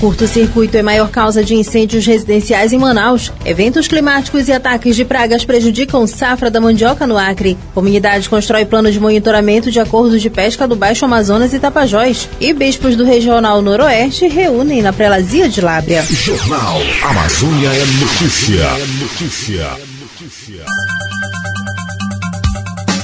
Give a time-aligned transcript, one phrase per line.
[0.00, 3.32] Curto-circuito é maior causa de incêndios residenciais em Manaus.
[3.44, 7.56] Eventos climáticos e ataques de pragas prejudicam safra da mandioca no Acre.
[7.72, 12.28] Comunidade constrói plano de monitoramento de acordos de pesca do Baixo Amazonas e Tapajós.
[12.40, 16.02] E bispos do Regional Noroeste reúnem na prelazia de Lábrea.
[16.02, 18.62] Jornal Amazônia é notícia.
[18.62, 19.70] É notícia.
[20.00, 20.93] notícia.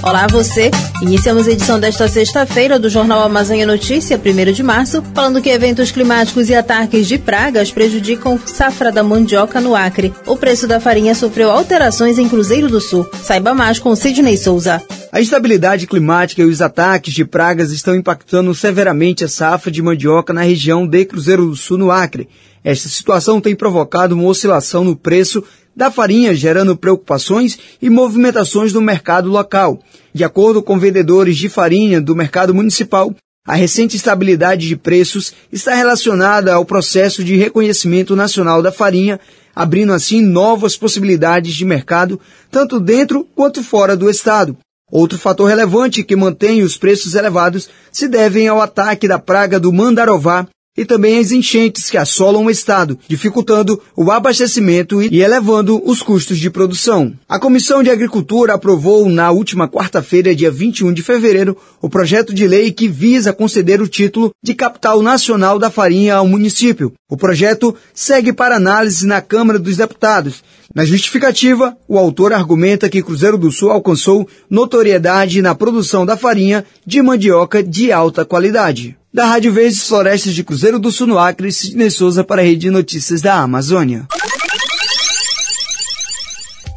[0.02, 0.70] Olá você!
[1.02, 5.92] Iniciamos a edição desta sexta-feira do Jornal Amazônia Notícia, 1 de março, falando que eventos
[5.92, 10.12] climáticos e ataques de pragas prejudicam safra da mandioca no Acre.
[10.26, 13.06] O preço da farinha sofreu alterações em Cruzeiro do Sul.
[13.22, 14.82] Saiba mais com Sidney Souza.
[15.12, 20.32] A instabilidade climática e os ataques de pragas estão impactando severamente a safra de mandioca
[20.32, 22.26] na região de Cruzeiro do Sul, no Acre.
[22.64, 25.42] Esta situação tem provocado uma oscilação no preço
[25.74, 29.80] da farinha, gerando preocupações e movimentações no mercado local.
[30.12, 33.14] De acordo com vendedores de farinha do mercado municipal,
[33.46, 39.18] a recente estabilidade de preços está relacionada ao processo de reconhecimento nacional da farinha,
[39.54, 44.56] abrindo assim novas possibilidades de mercado, tanto dentro quanto fora do estado.
[44.90, 49.72] Outro fator relevante que mantém os preços elevados se devem ao ataque da praga do
[49.72, 56.00] mandarová e também as enchentes que assolam o estado, dificultando o abastecimento e elevando os
[56.00, 57.12] custos de produção.
[57.28, 62.46] A Comissão de Agricultura aprovou na última quarta-feira, dia 21 de fevereiro, o projeto de
[62.46, 66.92] lei que visa conceder o título de capital nacional da farinha ao município.
[67.10, 70.42] O projeto segue para análise na Câmara dos Deputados.
[70.72, 76.64] Na justificativa, o autor argumenta que Cruzeiro do Sul alcançou notoriedade na produção da farinha
[76.86, 78.99] de mandioca de alta qualidade.
[79.12, 82.60] Da Rádio Verdes Florestas de Cruzeiro do Sul no Acre, Sidney Souza para a Rede
[82.60, 84.06] de Notícias da Amazônia.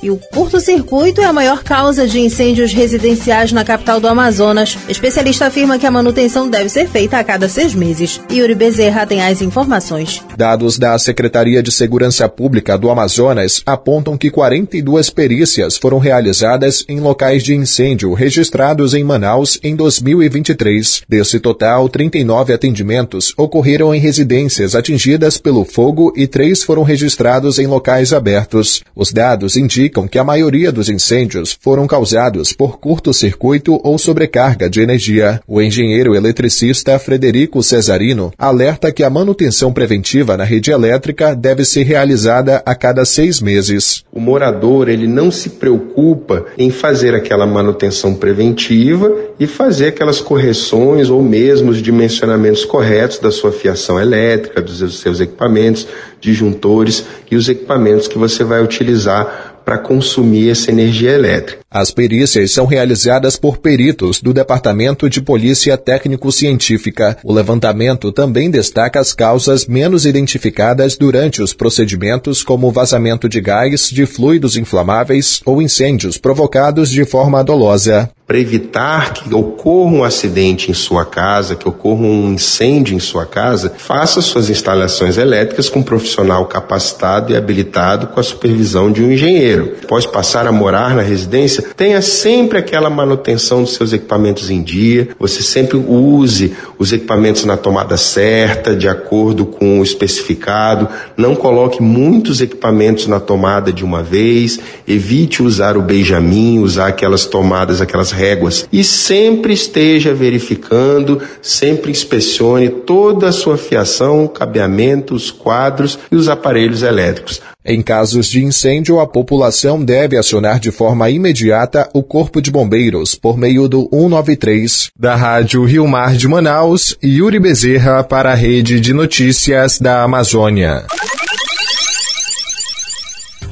[0.03, 4.78] E o curto-circuito é a maior causa de incêndios residenciais na capital do Amazonas.
[4.90, 8.19] Especialista afirma que a manutenção deve ser feita a cada seis meses.
[8.30, 10.22] Yuri Bezerra tem as informações.
[10.38, 17.00] Dados da Secretaria de Segurança Pública do Amazonas apontam que 42 perícias foram realizadas em
[17.00, 21.03] locais de incêndio registrados em Manaus em 2023.
[21.08, 27.68] Desse total, 39 atendimentos ocorreram em residências atingidas pelo fogo e três foram registrados em
[27.68, 28.84] locais abertos.
[28.94, 34.68] Os dados indicam indicam que a maioria dos incêndios foram causados por curto-circuito ou sobrecarga
[34.68, 35.40] de energia.
[35.48, 41.84] O engenheiro eletricista Frederico Cesarino alerta que a manutenção preventiva na rede elétrica deve ser
[41.84, 44.04] realizada a cada seis meses.
[44.12, 51.10] O morador ele não se preocupa em fazer aquela manutenção preventiva e fazer aquelas correções
[51.10, 55.88] ou mesmo os dimensionamentos corretos da sua fiação elétrica, dos seus equipamentos,
[56.20, 61.62] disjuntores e os equipamentos que você vai utilizar para consumir essa energia elétrica.
[61.73, 67.17] As perícias são realizadas por peritos do Departamento de Polícia Técnico-Científica.
[67.23, 73.89] O levantamento também destaca as causas menos identificadas durante os procedimentos, como vazamento de gás,
[73.89, 80.72] de fluidos inflamáveis ou incêndios provocados de forma dolosa para evitar que ocorra um acidente
[80.72, 85.79] em sua casa, que ocorra um incêndio em sua casa, faça suas instalações elétricas com
[85.79, 89.75] um profissional capacitado e habilitado com a supervisão de um engenheiro.
[89.83, 95.09] Após passar a morar na residência, tenha sempre aquela manutenção dos seus equipamentos em dia,
[95.19, 101.81] você sempre use os equipamentos na tomada certa, de acordo com o especificado, não coloque
[101.81, 108.12] muitos equipamentos na tomada de uma vez, evite usar o Benjamin, usar aquelas tomadas, aquelas
[108.12, 108.68] réguas.
[108.72, 116.28] E sempre esteja verificando, sempre inspecione toda a sua fiação, cabeamento, os quadros e os
[116.28, 117.41] aparelhos elétricos.
[117.66, 123.16] Em casos de incêndio, a população deve acionar de forma imediata o Corpo de Bombeiros
[123.16, 124.92] por meio do 193.
[125.00, 130.86] Da Rádio Rio Mar de Manaus, Yuri Bezerra para a Rede de Notícias da Amazônia.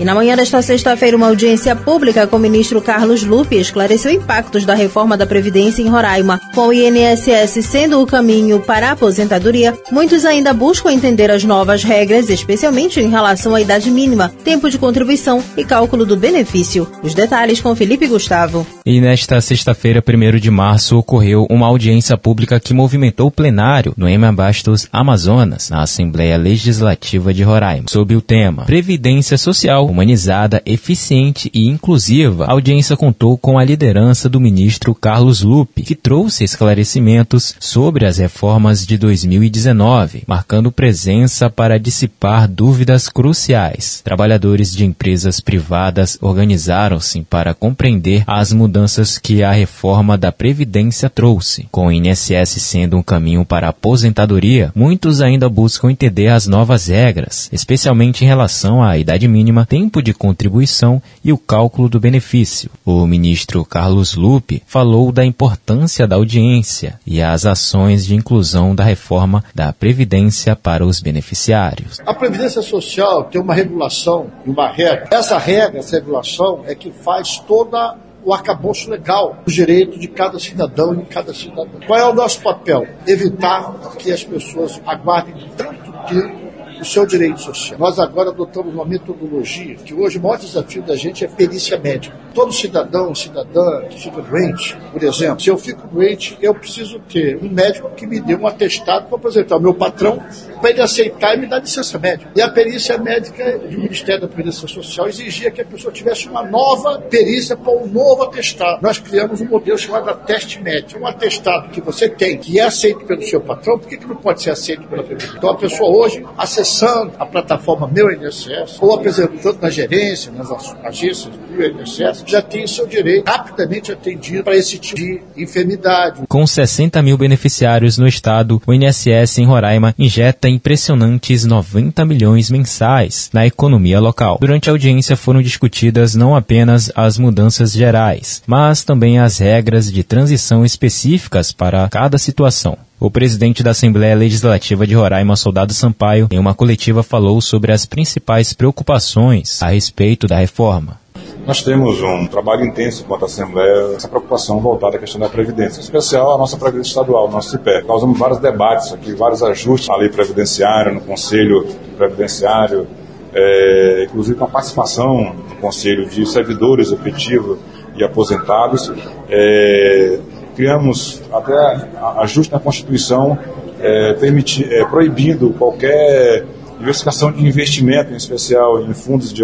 [0.01, 4.65] E na manhã desta sexta-feira, uma audiência pública com o ministro Carlos Lupe esclareceu impactos
[4.65, 6.41] da reforma da Previdência em Roraima.
[6.55, 11.83] Com o INSS sendo o caminho para a aposentadoria, muitos ainda buscam entender as novas
[11.83, 16.87] regras, especialmente em relação à idade mínima, tempo de contribuição e cálculo do benefício.
[17.03, 18.65] Os detalhes com Felipe Gustavo.
[18.83, 24.09] E nesta sexta-feira, 1 de março, ocorreu uma audiência pública que movimentou o plenário no
[24.09, 31.49] Ema Bastos, Amazonas, na Assembleia Legislativa de Roraima, sob o tema Previdência Social humanizada, eficiente
[31.53, 32.45] e inclusiva.
[32.45, 38.17] A audiência contou com a liderança do ministro Carlos Lupe, que trouxe esclarecimentos sobre as
[38.17, 44.01] reformas de 2019, marcando presença para dissipar dúvidas cruciais.
[44.03, 51.67] Trabalhadores de empresas privadas organizaram-se para compreender as mudanças que a reforma da Previdência trouxe.
[51.71, 56.87] Com o INSS sendo um caminho para a aposentadoria, muitos ainda buscam entender as novas
[56.87, 62.69] regras, especialmente em relação à idade mínima, tempo de contribuição e o cálculo do benefício.
[62.85, 68.83] O ministro Carlos Lupe falou da importância da audiência e as ações de inclusão da
[68.83, 71.99] reforma da Previdência para os beneficiários.
[72.05, 75.07] A Previdência Social tem uma regulação e uma regra.
[75.09, 80.37] Essa regra, essa regulação é que faz toda o arcabouço legal, os direitos de cada
[80.37, 81.79] cidadão e de cada cidadã.
[81.87, 82.85] Qual é o nosso papel?
[83.07, 86.40] Evitar que as pessoas aguardem tanto tempo
[86.81, 87.79] o seu direito social.
[87.79, 92.15] Nós agora adotamos uma metodologia que hoje o maior desafio da gente é perícia médica.
[92.33, 97.37] Todo cidadão, cidadã que fica doente, por exemplo, se eu fico doente, eu preciso ter
[97.37, 100.21] um médico que me dê um atestado para apresentar ao meu patrão
[100.59, 102.31] para ele aceitar e me dar licença médica.
[102.35, 106.43] E a perícia médica do Ministério da Previdência Social exigia que a pessoa tivesse uma
[106.43, 108.81] nova perícia para um novo atestado.
[108.81, 111.01] Nós criamos um modelo chamado teste médico.
[111.01, 114.15] Um atestado que você tem, que é aceito pelo seu patrão, por que, que não
[114.15, 115.37] pode ser aceito pela Previdência?
[115.37, 120.49] Então a pessoa hoje, acessa acessando a plataforma Meu INSS ou apresentando na gerência, nas
[120.83, 126.21] agências do INSS, já tem seu direito rapidamente atendido para esse tipo de enfermidade.
[126.27, 133.29] Com 60 mil beneficiários no estado, o INSS em Roraima injeta impressionantes 90 milhões mensais
[133.33, 134.37] na economia local.
[134.39, 140.03] Durante a audiência foram discutidas não apenas as mudanças gerais, mas também as regras de
[140.03, 142.77] transição específicas para cada situação.
[143.03, 147.83] O presidente da Assembleia Legislativa de Roraima, Soldado Sampaio, em uma coletiva falou sobre as
[147.83, 151.01] principais preocupações a respeito da reforma.
[151.47, 155.79] Nós temos um trabalho intenso quanto à Assembleia, essa preocupação voltada à questão da Previdência,
[155.79, 157.87] em especial a nossa Previdência Estadual, o nosso CIPE.
[157.87, 161.65] Causamos vários debates aqui, vários ajustes na lei previdenciária, no Conselho
[161.97, 162.85] Previdenciário,
[163.33, 167.57] é, inclusive com a participação no Conselho de servidores efetivos
[167.95, 168.93] e aposentados.
[169.27, 170.19] É,
[170.61, 171.87] criamos até
[172.19, 173.35] ajuste na Constituição
[173.81, 176.45] é, permitir, é, proibindo qualquer
[176.77, 179.41] diversificação de investimento, em especial em fundos de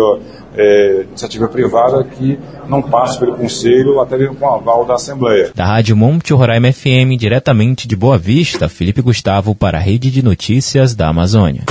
[0.56, 2.38] é, iniciativa privada, que
[2.70, 5.52] não passe pelo Conselho, até mesmo com aval da Assembleia.
[5.56, 10.24] Da Rádio Monte Roraima FM, diretamente de Boa Vista, Felipe Gustavo para a Rede de
[10.24, 11.64] Notícias da Amazônia.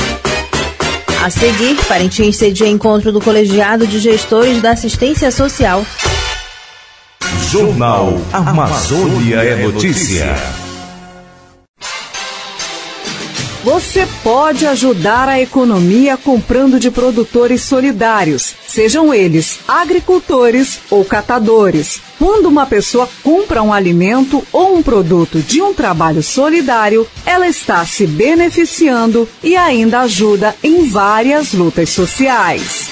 [1.25, 5.85] A seguir, Parintins cedia encontro do Colegiado de Gestores da Assistência Social.
[7.35, 10.35] Jornal Amazônia é Notícia.
[13.65, 22.01] Você pode ajudar a economia comprando de produtores solidários, sejam eles agricultores ou catadores.
[22.17, 27.85] Quando uma pessoa compra um alimento ou um produto de um trabalho solidário, ela está
[27.85, 32.86] se beneficiando e ainda ajuda em várias lutas sociais.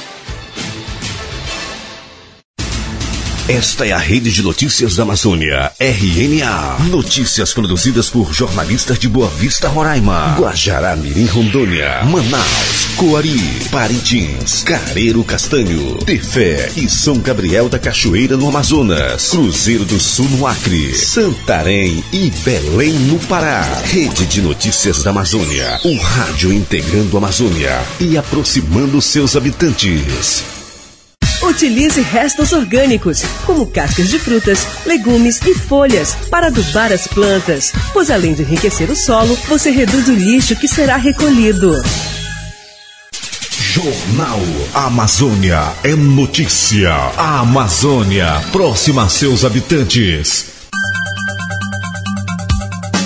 [3.47, 6.79] Esta é a rede de notícias da Amazônia, RNA.
[6.89, 13.39] Notícias produzidas por jornalistas de Boa Vista, Roraima, Guajará, Mirim, Rondônia, Manaus, Coari,
[13.71, 20.47] Parintins, Careiro Castanho, Tefé e São Gabriel da Cachoeira, no Amazonas, Cruzeiro do Sul, no
[20.47, 23.61] Acre, Santarém e Belém, no Pará.
[23.85, 30.54] Rede de notícias da Amazônia, um rádio integrando a Amazônia e aproximando seus habitantes.
[31.55, 38.11] Utilize restos orgânicos, como cascas de frutas, legumes e folhas, para adubar as plantas, pois
[38.11, 41.73] além de enriquecer o solo, você reduz o lixo que será recolhido.
[43.53, 44.41] Jornal
[44.75, 46.93] Amazônia é notícia.
[47.17, 50.54] A Amazônia, próxima a seus habitantes.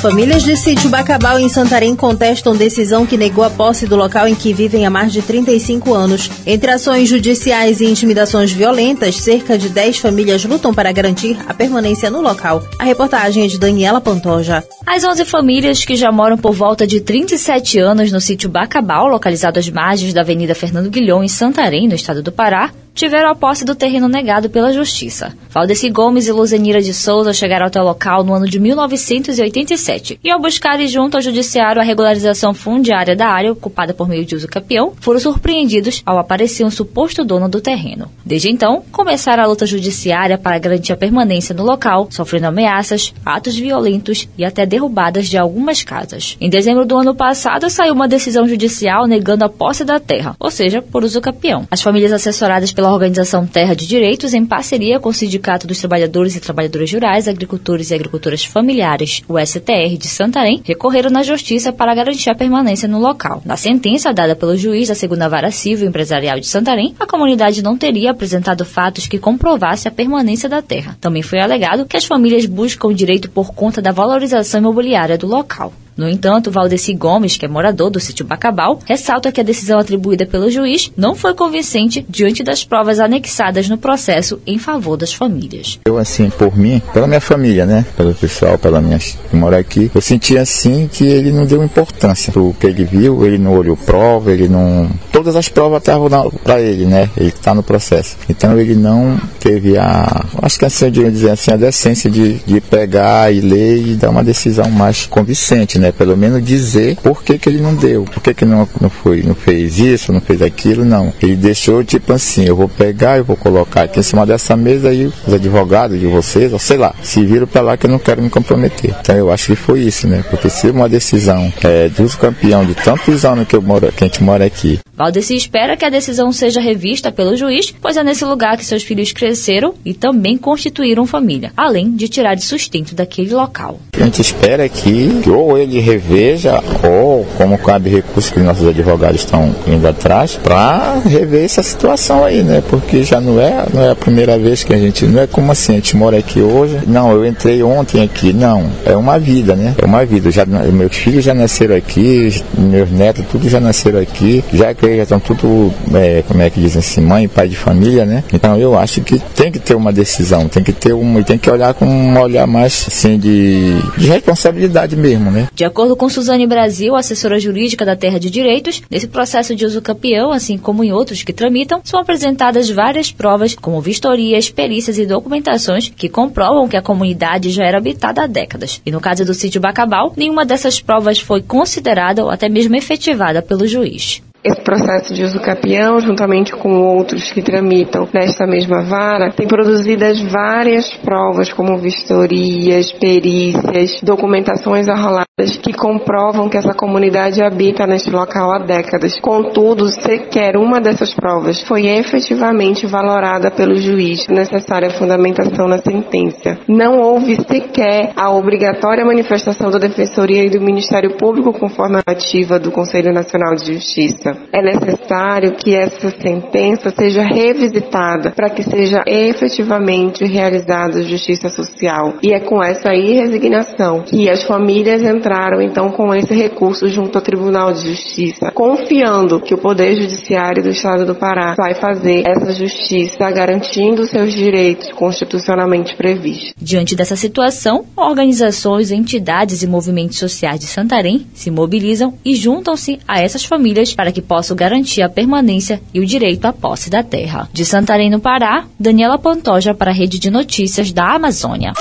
[0.00, 4.34] Famílias de sítio Bacabal em Santarém contestam decisão que negou a posse do local em
[4.34, 6.30] que vivem há mais de 35 anos.
[6.46, 12.12] Entre ações judiciais e intimidações violentas, cerca de 10 famílias lutam para garantir a permanência
[12.12, 12.62] no local.
[12.78, 14.62] A reportagem é de Daniela Pantoja.
[14.86, 19.58] As 11 famílias que já moram por volta de 37 anos no sítio Bacabal, localizado
[19.58, 23.64] às margens da Avenida Fernando Guilhom, em Santarém, no estado do Pará, tiveram a posse
[23.64, 25.32] do terreno negado pela Justiça.
[25.50, 30.30] Valdeci Gomes e Luzenira de Souza chegaram até o local no ano de 1987 e,
[30.30, 34.48] ao buscarem junto ao Judiciário a regularização fundiária da área ocupada por meio de uso
[34.48, 38.10] capião, foram surpreendidos ao aparecer um suposto dono do terreno.
[38.24, 43.56] Desde então, começaram a luta judiciária para garantir a permanência no local, sofrendo ameaças, atos
[43.56, 46.36] violentos e até derrubadas de algumas casas.
[46.40, 50.50] Em dezembro do ano passado, saiu uma decisão judicial negando a posse da terra, ou
[50.50, 51.66] seja, por uso capião.
[51.70, 56.36] As famílias assessoradas pela organização Terra de Direitos, em parceria com o Sindicato dos Trabalhadores
[56.36, 61.94] e Trabalhadoras Rurais, Agricultores e Agricultoras Familiares, o STR de Santarém, recorreram na justiça para
[61.94, 63.42] garantir a permanência no local.
[63.44, 67.76] Na sentença dada pelo juiz da segunda vara civil empresarial de Santarém, a comunidade não
[67.76, 70.96] teria apresentado fatos que comprovasse a permanência da terra.
[71.00, 75.26] Também foi alegado que as famílias buscam o direito por conta da valorização imobiliária do
[75.26, 75.72] local.
[75.98, 80.24] No entanto, Valdeci Gomes, que é morador do sítio Bacabal, ressalta que a decisão atribuída
[80.24, 85.80] pelo juiz não foi convincente diante das provas anexadas no processo em favor das famílias.
[85.84, 87.84] Eu, assim, por mim, pela minha família, né?
[87.96, 92.32] Pelo pessoal, pela minha que mora aqui, eu senti assim que ele não deu importância
[92.32, 94.88] pro que ele viu, ele não olhou prova, ele não.
[95.10, 96.08] Todas as provas estavam
[96.44, 97.10] para ele, né?
[97.16, 98.16] Ele está no processo.
[98.28, 100.24] Então ele não teve a.
[100.42, 104.10] Acho que assim eu dizer assim, a decência de, de pegar e ler e dar
[104.10, 105.87] uma decisão mais convincente, né?
[105.88, 105.92] Né?
[105.96, 109.22] Pelo menos dizer por que, que ele não deu, por que, que não, não foi,
[109.22, 111.12] não fez isso, não fez aquilo, não.
[111.20, 114.90] Ele deixou tipo assim, eu vou pegar, eu vou colocar aqui em cima dessa mesa
[114.90, 117.98] aí os advogados de vocês, ou sei lá, se viram para lá que eu não
[117.98, 118.94] quero me comprometer.
[119.00, 120.22] Então eu acho que foi isso, né?
[120.30, 124.06] Porque se uma decisão é, dos campeão de tantos anos que eu moro, que a
[124.06, 124.78] gente mora aqui.
[124.94, 128.82] Valdeci espera que a decisão seja revista pelo juiz, pois é nesse lugar que seus
[128.82, 133.80] filhos cresceram e também constituíram família, além de tirar de sustento daquele local.
[133.92, 139.20] A gente espera que, que ou ele reveja, ou como cabe recurso que nossos advogados
[139.20, 142.62] estão indo atrás, para rever essa situação aí, né?
[142.68, 145.06] Porque já não é, não é a primeira vez que a gente.
[145.06, 146.80] Não é como assim, a gente mora aqui hoje.
[146.86, 148.32] Não, eu entrei ontem aqui.
[148.32, 149.74] Não, é uma vida, né?
[149.78, 150.30] É uma vida.
[150.30, 154.44] Já, meus filhos já nasceram aqui, meus netos, tudo já nasceram aqui.
[154.52, 158.04] Já que já estão tudo, é, como é que dizem assim, mãe, pai de família,
[158.04, 158.24] né?
[158.32, 161.50] Então eu acho que tem que ter uma decisão, tem que ter uma, tem que
[161.50, 165.48] olhar com um olhar mais assim de, de responsabilidade mesmo, né?
[165.54, 169.80] De acordo com Suzane Brasil, assessora jurídica da Terra de Direitos, nesse processo de uso
[169.80, 175.06] campeão, assim como em outros que tramitam, são apresentadas várias provas, como vistorias, perícias e
[175.06, 178.80] documentações que comprovam que a comunidade já era habitada há décadas.
[178.84, 183.40] E no caso do sítio Bacabal, nenhuma dessas provas foi considerada ou até mesmo efetivada
[183.42, 184.22] pelo juiz.
[184.42, 190.20] Esse processo de uso capião, juntamente com outros que tramitam nesta mesma vara, tem produzidas
[190.20, 195.28] várias provas, como vistorias, perícias, documentações arroladas
[195.62, 199.18] que comprovam que essa comunidade habita neste local há décadas.
[199.20, 206.58] Contudo, sequer uma dessas provas foi efetivamente valorada pelo juiz, necessária fundamentação na sentença.
[206.68, 212.58] Não houve sequer a obrigatória manifestação da Defensoria e do Ministério Público conforme a ativa
[212.58, 214.27] do Conselho Nacional de Justiça.
[214.52, 222.14] É necessário que essa sentença seja revisitada para que seja efetivamente realizada a justiça social.
[222.22, 227.24] E é com essa resignação que as famílias entraram então com esse recurso junto ao
[227.24, 232.52] Tribunal de Justiça, confiando que o Poder Judiciário do Estado do Pará vai fazer essa
[232.52, 236.52] justiça garantindo seus direitos constitucionalmente previstos.
[236.60, 243.20] Diante dessa situação, organizações, entidades e movimentos sociais de Santarém se mobilizam e juntam-se a
[243.20, 247.48] essas famílias para que possam garantir a permanência e o direito à posse da terra.
[247.52, 251.72] De Santarém, no Pará, Daniela Pantoja para a Rede de Notícias da Amazônia.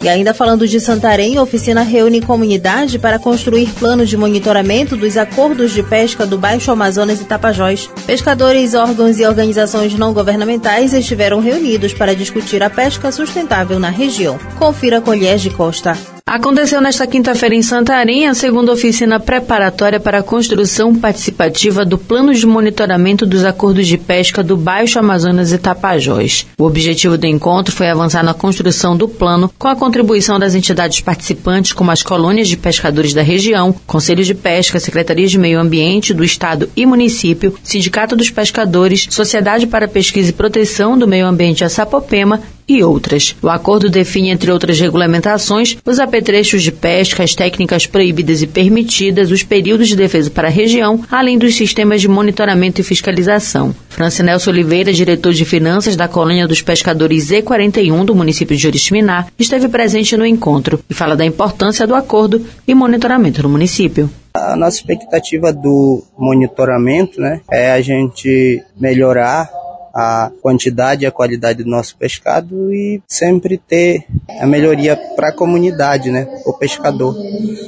[0.00, 5.16] E ainda falando de Santarém, a oficina reúne comunidade para construir plano de monitoramento dos
[5.16, 7.90] acordos de pesca do Baixo Amazonas e Tapajós.
[8.06, 14.38] Pescadores, órgãos e organizações não governamentais estiveram reunidos para discutir a pesca sustentável na região.
[14.58, 16.15] Confira com Lies de Costa.
[16.28, 22.34] Aconteceu nesta quinta-feira em Santarém a segunda oficina preparatória para a construção participativa do Plano
[22.34, 26.44] de Monitoramento dos Acordos de Pesca do Baixo Amazonas e Tapajós.
[26.58, 31.00] O objetivo do encontro foi avançar na construção do plano com a contribuição das entidades
[31.00, 36.12] participantes, como as colônias de pescadores da região, Conselhos de Pesca, Secretarias de Meio Ambiente
[36.12, 41.62] do Estado e Município, Sindicato dos Pescadores, Sociedade para Pesquisa e Proteção do Meio Ambiente
[41.62, 43.36] a Sapopema e outras.
[43.42, 49.30] O acordo define, entre outras regulamentações, os apetrechos de pesca, as técnicas proibidas e permitidas,
[49.30, 53.74] os períodos de defesa para a região, além dos sistemas de monitoramento e fiscalização.
[53.88, 59.68] Francinelso Oliveira, diretor de finanças da colônia dos pescadores Z41 do município de Oriximiná, esteve
[59.68, 64.10] presente no encontro e fala da importância do acordo e monitoramento no município.
[64.34, 69.48] A nossa expectativa do monitoramento né, é a gente melhorar
[69.96, 74.04] a quantidade e a qualidade do nosso pescado e sempre ter
[74.38, 77.14] a melhoria para a comunidade, né, o pescador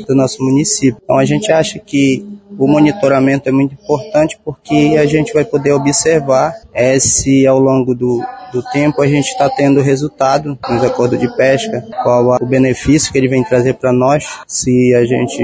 [0.06, 1.00] do nosso município.
[1.02, 2.22] Então a gente acha que
[2.58, 7.94] o monitoramento é muito importante porque a gente vai poder observar é, se ao longo
[7.94, 13.10] do, do tempo a gente está tendo resultado nos acordos de pesca, qual o benefício
[13.10, 15.42] que ele vem trazer para nós, se a gente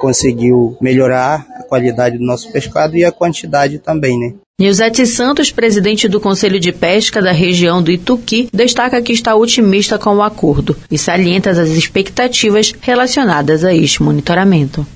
[0.00, 4.34] conseguiu melhorar a qualidade do nosso pescado e a quantidade também, né?
[4.58, 9.98] Nilzete Santos, presidente do Conselho de Pesca da região do Ituqui, destaca que está otimista
[9.98, 14.86] com o acordo e salienta as expectativas relacionadas a este monitoramento.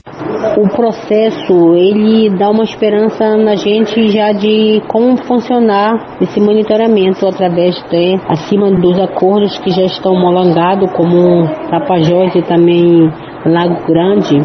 [0.56, 7.74] O processo, ele dá uma esperança na gente já de como funcionar esse monitoramento através
[7.90, 13.12] de, acima dos acordos que já estão homologados, como Tapajós e também
[13.44, 14.36] Lago Grande,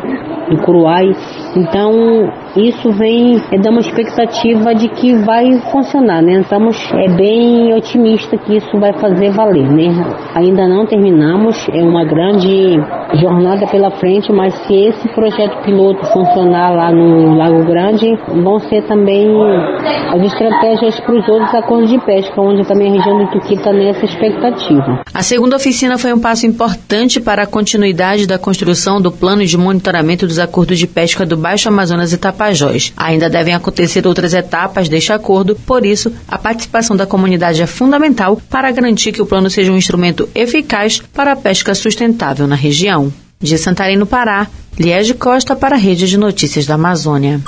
[0.49, 1.05] em Curuai.
[1.55, 6.39] Então, isso vem é, dar uma expectativa de que vai funcionar, né?
[6.39, 9.87] Estamos é bem otimista que isso vai fazer valer, né?
[10.35, 12.79] Ainda não terminamos, é uma grande
[13.19, 18.07] jornada pela frente, mas se esse projeto piloto funcionar lá no Lago Grande,
[18.41, 19.27] vão ser também
[20.13, 23.73] as estratégias para os outros acordos de pesca, onde também a região do Ituqui está
[23.73, 25.03] nessa expectativa.
[25.13, 29.57] A segunda oficina foi um passo importante para a continuidade da construção do plano de
[29.57, 32.93] monitoramento dos acordos de pesca do Baixo Amazonas e Tapajós Tapajós.
[32.95, 38.39] Ainda devem acontecer outras etapas deste acordo, por isso, a participação da comunidade é fundamental
[38.49, 43.11] para garantir que o plano seja um instrumento eficaz para a pesca sustentável na região.
[43.41, 44.47] De Santarém, no Pará,
[44.77, 47.41] Liege Costa para a Rede de Notícias da Amazônia.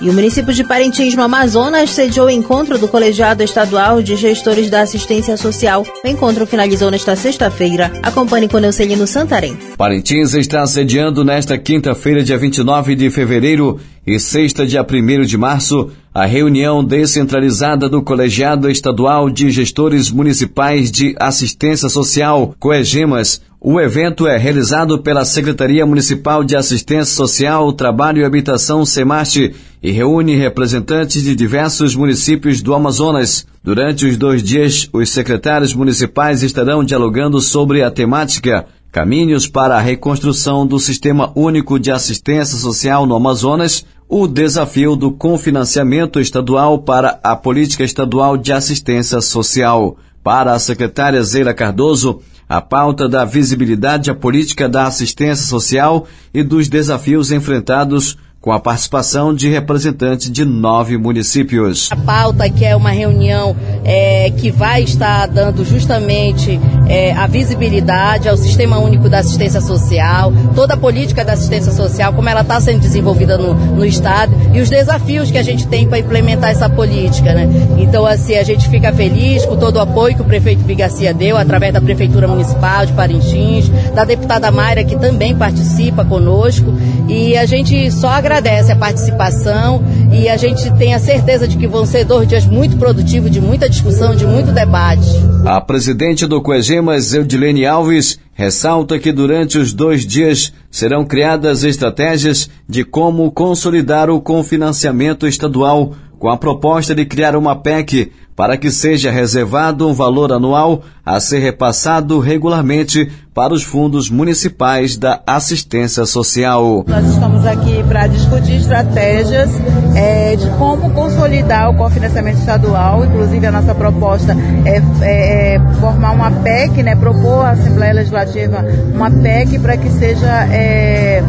[0.00, 4.70] E o município de Parintins, no Amazonas, sediou o encontro do Colegiado Estadual de Gestores
[4.70, 5.84] da Assistência Social.
[6.04, 7.90] O encontro finalizou nesta sexta-feira.
[8.00, 9.58] Acompanhe com Neucelino Santarém.
[9.76, 15.90] Parintins está sediando nesta quinta-feira, dia 29 de fevereiro, e sexta, dia 1 de março,
[16.14, 24.26] a reunião descentralizada do Colegiado Estadual de Gestores Municipais de Assistência Social, COEGEMAS, o evento
[24.28, 31.22] é realizado pela Secretaria Municipal de Assistência Social, Trabalho e Habitação, SEMAST, e reúne representantes
[31.22, 33.46] de diversos municípios do Amazonas.
[33.62, 39.80] Durante os dois dias, os secretários municipais estarão dialogando sobre a temática Caminhos para a
[39.80, 47.20] reconstrução do Sistema Único de Assistência Social no Amazonas, o desafio do confinanciamento estadual para
[47.22, 49.96] a Política Estadual de Assistência Social.
[50.24, 56.42] Para a secretária Zeira Cardoso, a pauta da visibilidade à política da assistência social e
[56.42, 61.88] dos desafios enfrentados com a participação de representantes de nove municípios.
[61.90, 68.28] A pauta que é uma reunião é, que vai estar dando justamente é, a visibilidade
[68.28, 72.60] ao Sistema Único da Assistência Social, toda a política da assistência social, como ela está
[72.60, 76.68] sendo desenvolvida no, no Estado e os desafios que a gente tem para implementar essa
[76.68, 77.34] política.
[77.34, 77.48] Né?
[77.78, 81.36] Então, assim, a gente fica feliz com todo o apoio que o prefeito Bigacia deu,
[81.36, 86.72] através da Prefeitura Municipal de Parintins, da deputada Mayra, que também participa conosco,
[87.08, 91.56] e a gente só agradece agradece a participação e a gente tem a certeza de
[91.56, 95.08] que vão ser dois dias muito produtivos, de muita discussão, de muito debate.
[95.46, 102.50] A presidente do Coegemas, Eudilene Alves, ressalta que durante os dois dias serão criadas estratégias
[102.68, 108.70] de como consolidar o confinanciamento estadual, com a proposta de criar uma PEC para que
[108.70, 116.04] seja reservado um valor anual a ser repassado regularmente para os fundos municipais da assistência
[116.04, 116.84] social.
[116.88, 119.48] Nós estamos aqui para discutir estratégias
[119.94, 126.14] é, de como consolidar o cofinanciamento estadual, inclusive a nossa proposta é, é, é formar
[126.14, 131.22] uma PEC, né, propor à Assembleia Legislativa uma PEC para que seja é,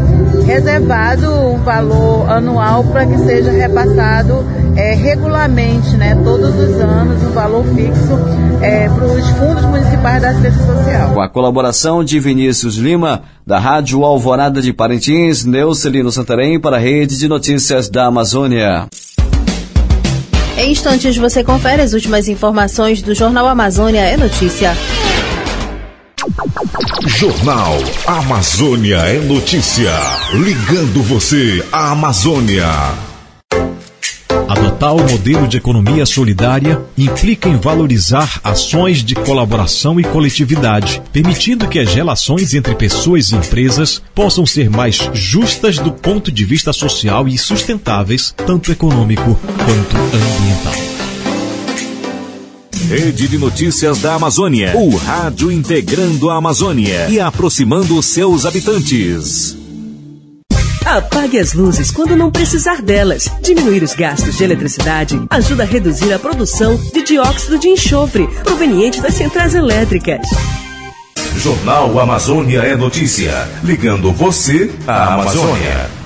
[0.48, 4.44] reservado um valor anual para que seja repassado
[4.76, 8.18] é, regularmente, né, todos os anos, um valor fixo
[8.62, 11.14] é, para os fundos municipais da assistência social.
[11.14, 16.80] Com a colaboração de Vinícius Lima, da Rádio Alvorada de Parintins, Neucelino Santarém, para a
[16.80, 18.88] Rede de Notícias da Amazônia.
[20.58, 24.76] Em instantes você confere as últimas informações do Jornal Amazônia é Notícia.
[27.06, 29.92] Jornal Amazônia é Notícia.
[30.34, 32.68] Ligando você à Amazônia.
[34.50, 41.68] Adotar o modelo de economia solidária implica em valorizar ações de colaboração e coletividade, permitindo
[41.68, 46.74] que as relações entre pessoas e empresas possam ser mais justas do ponto de vista
[46.74, 50.74] social e sustentáveis, tanto econômico quanto ambiental.
[52.90, 54.76] Rede de Notícias da Amazônia.
[54.76, 59.59] O rádio integrando a Amazônia e aproximando seus habitantes.
[60.90, 63.30] Apague as luzes quando não precisar delas.
[63.44, 69.00] Diminuir os gastos de eletricidade ajuda a reduzir a produção de dióxido de enxofre proveniente
[69.00, 70.28] das centrais elétricas.
[71.36, 73.32] Jornal Amazônia é notícia,
[73.64, 76.00] ligando você à Amazônia.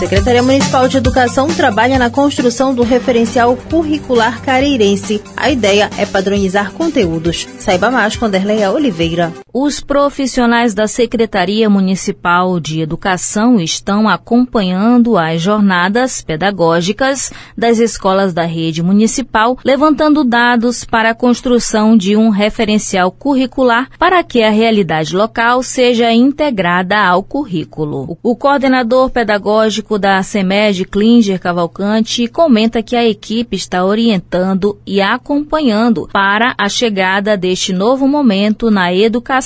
[0.00, 5.22] Secretaria Municipal de Educação trabalha na construção do referencial curricular careirense.
[5.36, 7.46] A ideia é padronizar conteúdos.
[7.58, 9.30] Saiba mais com Derleia Oliveira.
[9.52, 18.44] Os profissionais da Secretaria Municipal de Educação estão acompanhando as jornadas pedagógicas das escolas da
[18.44, 25.16] rede municipal, levantando dados para a construção de um referencial curricular para que a realidade
[25.16, 28.16] local seja integrada ao currículo.
[28.22, 36.08] O coordenador pedagógico da SEMED, Klinger Cavalcante, comenta que a equipe está orientando e acompanhando
[36.12, 39.39] para a chegada deste novo momento na educação.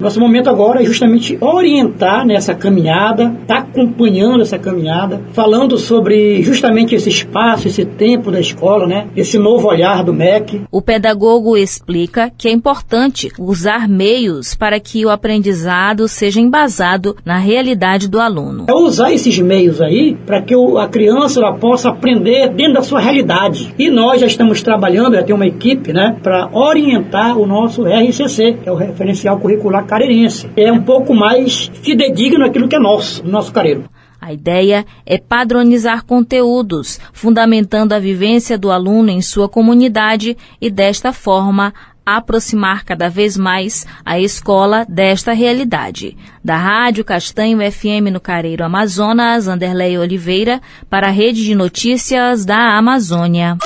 [0.00, 6.94] Nosso momento agora é justamente orientar nessa caminhada, tá acompanhando essa caminhada, falando sobre justamente
[6.94, 9.08] esse espaço, esse tempo da escola, né?
[9.16, 10.62] Esse novo olhar do MEC.
[10.70, 17.38] O pedagogo explica que é importante usar meios para que o aprendizado seja embasado na
[17.38, 18.66] realidade do aluno.
[18.68, 22.82] É usar esses meios aí aí para que a criança ela possa aprender dentro da
[22.82, 23.74] sua realidade.
[23.78, 28.58] E nós já estamos trabalhando, já tem uma equipe, né, para orientar o nosso RCC,
[28.62, 30.48] que é o Referencial Curricular Careirense.
[30.56, 33.84] É um pouco mais fidedigno aquilo que é nosso, nosso careiro.
[34.20, 41.10] A ideia é padronizar conteúdos, fundamentando a vivência do aluno em sua comunidade e, desta
[41.10, 41.72] forma,
[42.04, 46.16] aproximar cada vez mais a escola desta realidade.
[46.44, 52.76] Da Rádio Castanho FM no Careiro Amazonas, Anderlei Oliveira, para a Rede de Notícias da
[52.76, 53.56] Amazônia.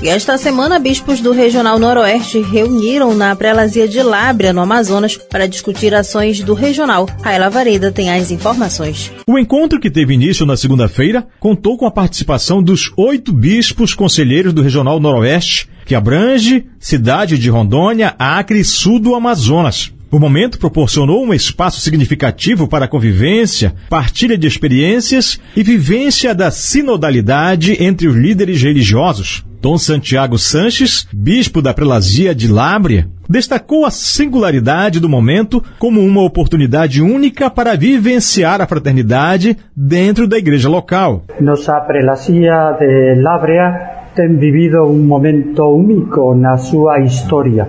[0.00, 5.48] E esta semana, bispos do Regional Noroeste reuniram na prelazia de Lábrea, no Amazonas, para
[5.48, 7.08] discutir ações do regional.
[7.20, 9.10] Raila Vareda tem as informações.
[9.26, 14.52] O encontro, que teve início na segunda-feira, contou com a participação dos oito bispos conselheiros
[14.52, 19.92] do Regional Noroeste, que abrange cidade de Rondônia, Acre e sul do Amazonas.
[20.10, 26.50] O momento proporcionou um espaço significativo para a convivência, partilha de experiências e vivência da
[26.50, 29.44] sinodalidade entre os líderes religiosos.
[29.60, 36.22] Dom Santiago Sanches, bispo da prelazia de Lábrea, destacou a singularidade do momento como uma
[36.22, 41.24] oportunidade única para vivenciar a fraternidade dentro da igreja local.
[41.38, 47.68] Nossa prelazia de Lábrea tem vivido um momento único na sua história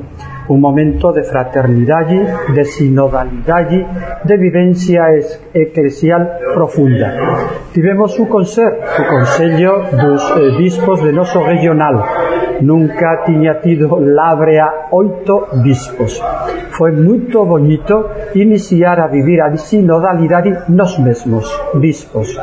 [0.50, 2.18] un momento de fraternidade,
[2.54, 3.86] de sinodalidade,
[4.26, 5.06] de vivencia
[5.54, 7.14] eclesial profunda.
[7.72, 12.04] Tivemos o conser, o Consello dos eh, Bispos de noso regional.
[12.62, 16.20] Nunca tiña tido labrea oito bispos.
[16.72, 22.36] Foi moito bonito iniciar a vivir a sinodalidade nos mesmos bispos,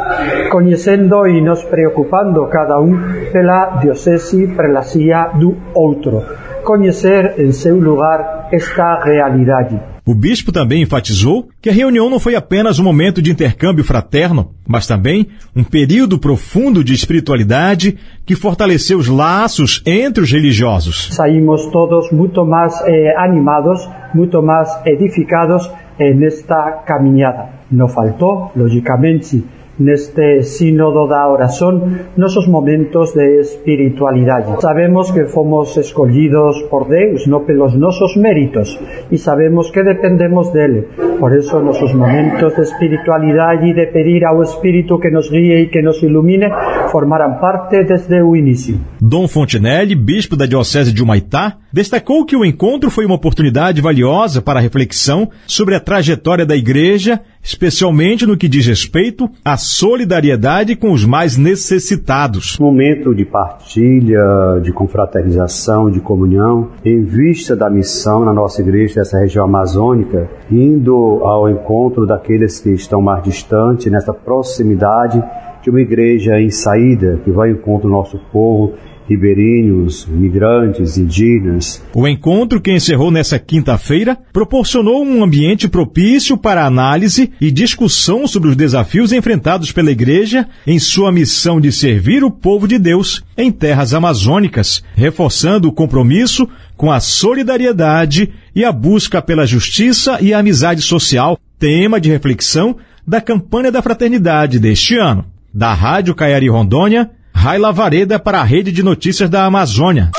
[0.48, 8.48] coñecendo e nos preocupando cada un pela diocese, prelasía do outro conhecer em seu lugar
[8.52, 9.80] esta realidade.
[10.04, 14.50] O bispo também enfatizou que a reunião não foi apenas um momento de intercâmbio fraterno,
[14.66, 21.08] mas também um período profundo de espiritualidade que fortaleceu os laços entre os religiosos.
[21.12, 27.48] Saímos todos muito mais eh, animados, muito mais edificados eh, nesta caminhada.
[27.70, 29.44] Não faltou, logicamente,
[29.78, 34.56] neste sínodo da oración nosos momentos de espiritualidade.
[34.60, 38.80] Sabemos que fomos escollidos por Deus, non pelos nosos méritos,
[39.12, 40.88] e sabemos que dependemos dele.
[41.20, 45.70] Por eso nosos momentos de espiritualidade e de pedir ao Espírito que nos guíe e
[45.72, 46.48] que nos ilumine
[46.88, 48.80] formaran parte desde o início.
[49.00, 54.40] Dom Fontenelle, bispo da Diocese de Humaitá, destacou que o encontro foi uma oportunidade valiosa
[54.40, 60.74] para a reflexão sobre a trajetória da Igreja especialmente no que diz respeito à solidariedade
[60.74, 62.58] com os mais necessitados.
[62.58, 69.16] Momento de partilha, de confraternização, de comunhão, em vista da missão na nossa igreja dessa
[69.18, 75.22] região amazônica, indo ao encontro daqueles que estão mais distantes, nessa proximidade
[75.66, 78.74] de uma igreja em saída, que vai ao encontro nosso povo
[79.08, 81.82] ribeirinhos, migrantes, indígenas.
[81.94, 88.48] O encontro que encerrou nessa quinta-feira proporcionou um ambiente propício para análise e discussão sobre
[88.50, 93.50] os desafios enfrentados pela Igreja em sua missão de servir o povo de Deus em
[93.50, 100.82] terras amazônicas, reforçando o compromisso com a solidariedade e a busca pela justiça e amizade
[100.82, 102.76] social, tema de reflexão
[103.06, 105.35] da campanha da fraternidade deste ano.
[105.56, 110.10] Da Rádio Caiari Rondônia, Raila Vareda para a Rede de Notícias da Amazônia.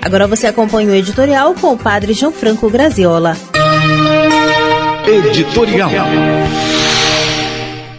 [0.00, 3.36] Agora você acompanha o editorial com o padre João Franco Graziola.
[5.06, 5.90] Editorial.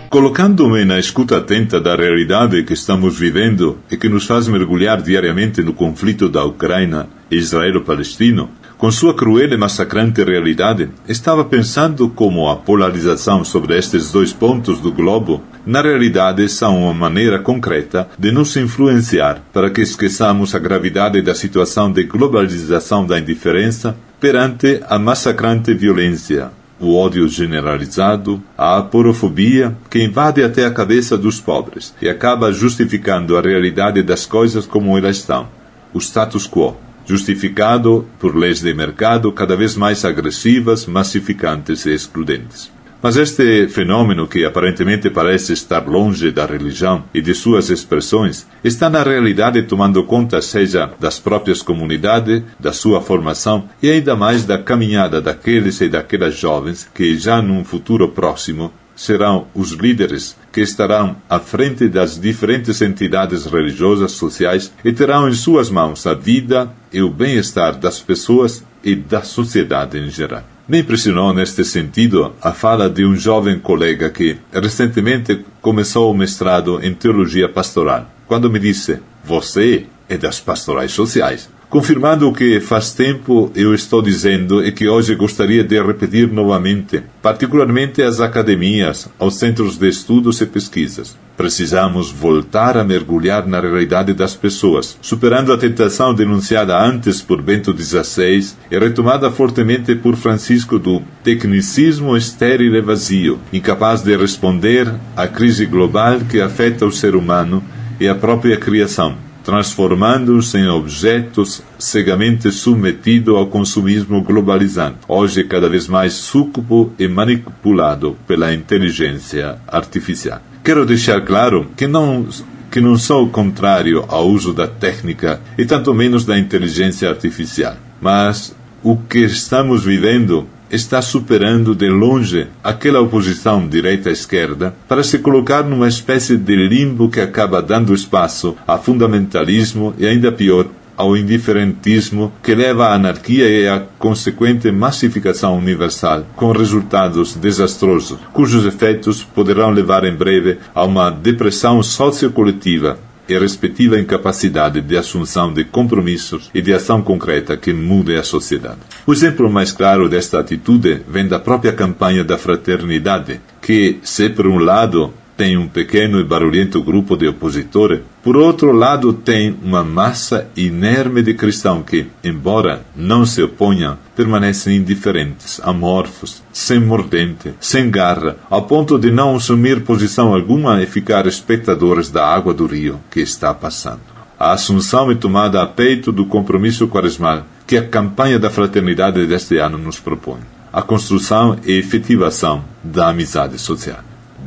[0.10, 5.62] Colocando-me na escuta atenta da realidade que estamos vivendo e que nos faz mergulhar diariamente
[5.62, 8.50] no conflito da Ucrânia e Israelo-Palestino,
[8.82, 14.82] com sua cruel e massacrante realidade, estava pensando como a polarização sobre estes dois pontos
[14.82, 20.58] do globo, na realidade, são uma maneira concreta de nos influenciar para que esqueçamos a
[20.58, 28.80] gravidade da situação de globalização da indiferença perante a massacrante violência o ódio generalizado, a
[28.80, 34.66] aporofobia que invade até a cabeça dos pobres e acaba justificando a realidade das coisas
[34.66, 35.48] como elas estão,
[35.94, 36.76] o status quo,
[37.12, 42.72] justificado por leis de mercado cada vez mais agressivas, massificantes e excludentes.
[43.04, 48.90] Mas este fenômeno, que aparentemente parece estar longe da religião e de suas expressões, está
[48.90, 54.58] na realidade tomando conta, seja das próprias comunidades, da sua formação e ainda mais da
[54.58, 58.72] caminhada daqueles e daquelas jovens que, já num futuro próximo,
[59.02, 65.34] serão os líderes que estarão à frente das diferentes entidades religiosas, sociais e terão em
[65.34, 70.44] suas mãos a vida e o bem-estar das pessoas e da sociedade em geral.
[70.68, 76.80] Me impressionou neste sentido a fala de um jovem colega que recentemente começou o mestrado
[76.84, 82.94] em teologia pastoral, quando me disse: Você é das pastorais sociais confirmando o que faz
[82.94, 89.36] tempo eu estou dizendo e que hoje gostaria de repetir novamente, particularmente às academias, aos
[89.36, 91.18] centros de estudos e pesquisas.
[91.38, 97.74] Precisamos voltar a mergulhar na realidade das pessoas, superando a tentação denunciada antes por Bento
[97.74, 105.26] XVI e retomada fortemente por Francisco do tecnicismo estéril e vazio, incapaz de responder à
[105.26, 107.64] crise global que afeta o ser humano
[107.98, 115.88] e a própria criação transformando-os em objetos cegamente submetidos ao consumismo globalizante, hoje cada vez
[115.88, 120.42] mais súcubo e manipulado pela inteligência artificial.
[120.64, 122.28] Quero deixar claro que não
[122.72, 128.56] que não sou contrário ao uso da técnica e tanto menos da inteligência artificial, mas
[128.82, 135.88] o que estamos vivendo está superando de longe aquela oposição direita-esquerda para se colocar numa
[135.88, 142.54] espécie de limbo que acaba dando espaço a fundamentalismo e, ainda pior, ao indiferentismo que
[142.54, 150.06] leva à anarquia e à consequente massificação universal, com resultados desastrosos, cujos efeitos poderão levar
[150.06, 156.74] em breve a uma depressão sociocoletiva e respectiva incapacidade de assunção de compromissos e de
[156.74, 158.80] ação concreta que mude a sociedade.
[159.06, 164.48] O exemplo mais claro desta atitude vem da própria campanha da fraternidade, que, se por
[164.48, 169.84] um lado tem um pequeno e barulhento grupo de opositores, por outro lado tem uma
[169.84, 177.90] massa inerme de cristãos que, embora não se oponham, permanecem indiferentes, amorfos, sem mordente, sem
[177.90, 183.00] garra, ao ponto de não assumir posição alguma e ficar espectadores da água do rio
[183.10, 184.02] que está passando.
[184.38, 189.58] A assunção e tomada a peito do compromisso quaresmal que a campanha da fraternidade deste
[189.58, 190.42] ano nos propõe.
[190.72, 194.02] A construção e efetivação da amizade social.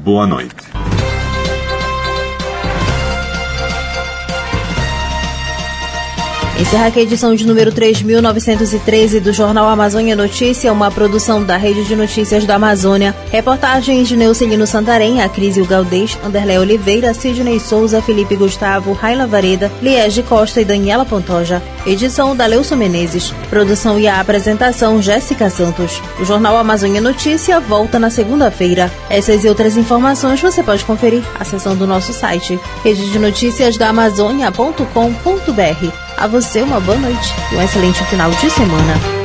[0.04, 0.83] Boa noite.
[6.64, 11.84] Encerra aqui a edição de número 3.913 do Jornal Amazônia Notícia, uma produção da Rede
[11.84, 13.14] de Notícias da Amazônia.
[13.30, 20.22] Reportagens de Neucelino Santarém, Acrísio Galdês, Anderlé Oliveira, Sidney Souza, Felipe Gustavo, Raila Vareda, Liege
[20.22, 21.62] Costa e Daniela Pontoja.
[21.86, 23.30] Edição da Leuso Menezes.
[23.50, 26.00] Produção e a apresentação Jéssica Santos.
[26.18, 28.90] O Jornal Amazônia Notícia volta na segunda-feira.
[29.10, 33.02] Essas e outras informações você pode conferir acessando o nosso site rede
[36.16, 39.23] A você uma boa noite e um excelente final de semana.